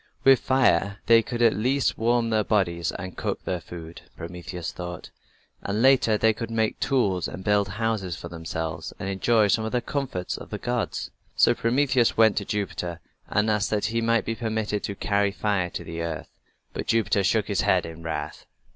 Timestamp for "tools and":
6.79-7.43